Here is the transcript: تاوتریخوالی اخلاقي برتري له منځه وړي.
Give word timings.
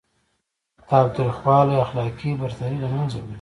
تاوتریخوالی 0.89 1.75
اخلاقي 1.83 2.31
برتري 2.41 2.77
له 2.83 2.87
منځه 2.95 3.17
وړي. 3.19 3.29